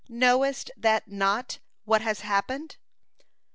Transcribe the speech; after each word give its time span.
Knowest 0.09 0.71
thou 0.75 1.01
not 1.05 1.59
what 1.83 2.01
has 2.01 2.21
happened? 2.21 2.77